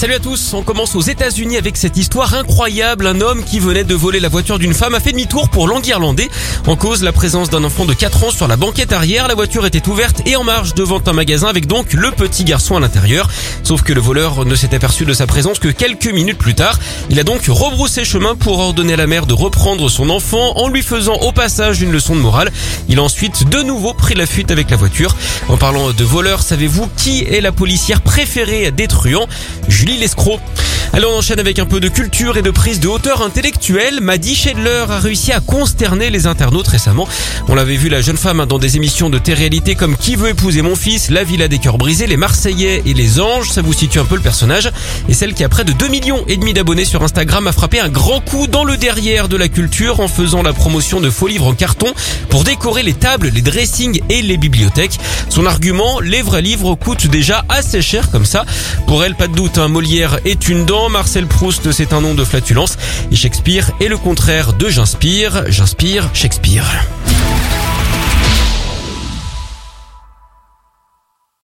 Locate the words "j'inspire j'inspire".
64.68-66.08